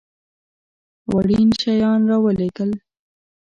وړین 1.13 1.49
شیان 1.61 2.01
را 2.09 2.17
ولېږل. 2.25 2.71